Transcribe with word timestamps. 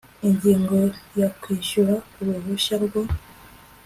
ingingo 0.27 0.77
ya 1.19 1.29
kwishyura 1.41 1.93
uruhushya 2.19 2.75
rwo 2.83 3.01